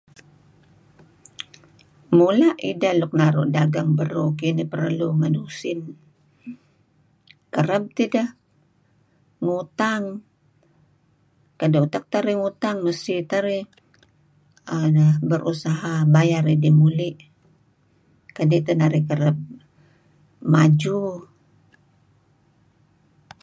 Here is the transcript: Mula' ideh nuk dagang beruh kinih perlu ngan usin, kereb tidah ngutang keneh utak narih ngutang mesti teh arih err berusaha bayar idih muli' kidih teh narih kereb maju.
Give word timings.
Mula' 2.17 2.51
ideh 2.69 2.93
nuk 2.99 3.13
dagang 3.55 3.89
beruh 3.97 4.29
kinih 4.39 4.67
perlu 4.73 5.07
ngan 5.19 5.35
usin, 5.47 5.79
kereb 7.53 7.83
tidah 7.97 8.29
ngutang 9.45 10.03
keneh 11.59 11.81
utak 11.87 12.03
narih 12.11 12.35
ngutang 12.39 12.77
mesti 12.85 13.15
teh 13.29 13.39
arih 13.41 13.65
err 14.77 14.95
berusaha 15.29 15.93
bayar 16.13 16.43
idih 16.55 16.73
muli' 16.81 17.15
kidih 18.35 18.61
teh 18.65 18.75
narih 18.79 19.03
kereb 19.09 19.37
maju. 20.51 20.97